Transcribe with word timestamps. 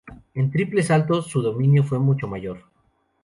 En 0.33 0.49
triple 0.49 0.81
salto 0.81 1.21
su 1.21 1.43
dominio 1.43 1.83
fue 1.83 1.99
mucho 1.99 2.27
mayor. 2.27 2.65